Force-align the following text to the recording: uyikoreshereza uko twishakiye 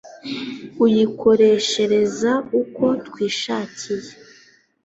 uyikoreshereza 0.83 2.31
uko 2.61 2.85
twishakiye 3.05 4.11